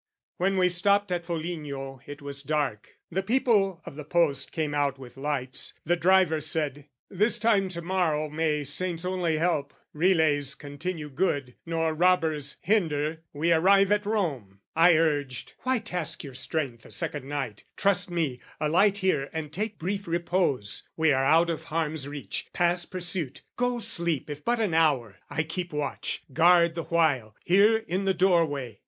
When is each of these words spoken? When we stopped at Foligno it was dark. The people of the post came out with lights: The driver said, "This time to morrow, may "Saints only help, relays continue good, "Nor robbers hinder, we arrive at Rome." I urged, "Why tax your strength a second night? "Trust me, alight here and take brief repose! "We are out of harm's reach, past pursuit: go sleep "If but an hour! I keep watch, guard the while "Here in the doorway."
When 0.37 0.57
we 0.57 0.67
stopped 0.67 1.11
at 1.11 1.23
Foligno 1.25 1.99
it 2.07 2.23
was 2.23 2.41
dark. 2.41 2.95
The 3.11 3.21
people 3.21 3.81
of 3.85 3.95
the 3.97 4.03
post 4.03 4.51
came 4.51 4.73
out 4.73 4.97
with 4.97 5.15
lights: 5.15 5.75
The 5.85 5.95
driver 5.95 6.41
said, 6.41 6.87
"This 7.11 7.37
time 7.37 7.69
to 7.69 7.83
morrow, 7.83 8.27
may 8.27 8.63
"Saints 8.63 9.05
only 9.05 9.37
help, 9.37 9.75
relays 9.93 10.55
continue 10.55 11.07
good, 11.07 11.53
"Nor 11.67 11.93
robbers 11.93 12.57
hinder, 12.61 13.21
we 13.31 13.51
arrive 13.53 13.91
at 13.91 14.07
Rome." 14.07 14.61
I 14.75 14.97
urged, 14.97 15.53
"Why 15.59 15.77
tax 15.77 16.17
your 16.23 16.33
strength 16.33 16.83
a 16.83 16.89
second 16.89 17.29
night? 17.29 17.65
"Trust 17.77 18.09
me, 18.09 18.39
alight 18.59 18.97
here 18.97 19.29
and 19.31 19.53
take 19.53 19.77
brief 19.77 20.07
repose! 20.07 20.81
"We 20.97 21.11
are 21.11 21.25
out 21.25 21.51
of 21.51 21.65
harm's 21.65 22.07
reach, 22.07 22.47
past 22.53 22.89
pursuit: 22.89 23.43
go 23.55 23.77
sleep 23.77 24.31
"If 24.31 24.43
but 24.43 24.59
an 24.59 24.73
hour! 24.73 25.17
I 25.29 25.43
keep 25.43 25.71
watch, 25.71 26.23
guard 26.33 26.73
the 26.73 26.85
while 26.85 27.35
"Here 27.45 27.77
in 27.77 28.05
the 28.05 28.15
doorway." 28.15 28.79